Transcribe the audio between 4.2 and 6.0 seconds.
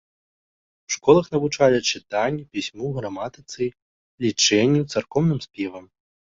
лічэнню, царкоўным спевам.